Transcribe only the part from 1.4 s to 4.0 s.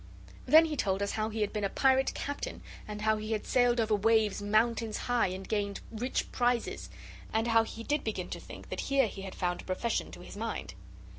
had been a pirate captain and how he had sailed over